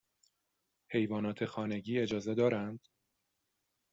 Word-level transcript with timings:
حیوانات 0.91 1.45
خانگی 1.45 1.99
اجازه 1.99 2.35
دارند؟ 2.35 2.79